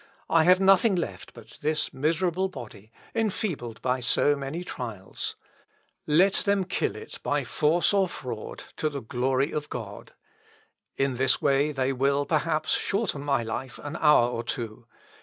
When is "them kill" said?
6.37-6.95